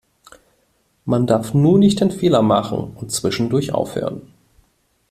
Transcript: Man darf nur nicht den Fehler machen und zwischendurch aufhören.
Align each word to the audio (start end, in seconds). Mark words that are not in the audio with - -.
Man 1.05 1.27
darf 1.27 1.53
nur 1.53 1.77
nicht 1.77 1.99
den 2.01 2.09
Fehler 2.09 2.41
machen 2.41 2.93
und 2.95 3.11
zwischendurch 3.11 3.71
aufhören. 3.71 4.33